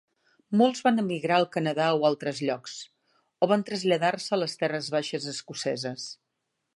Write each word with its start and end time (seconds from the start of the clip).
Molts 0.59 0.79
van 0.85 0.95
emigrar 1.01 1.35
al 1.41 1.45
Canadà 1.55 1.89
o 1.99 2.07
altres 2.09 2.41
llocs, 2.47 2.77
o 3.45 3.49
van 3.53 3.65
traslladar-se 3.69 4.35
a 4.39 4.43
les 4.45 4.57
terres 4.65 4.93
baixes 4.97 5.29
escoceses. 5.37 6.09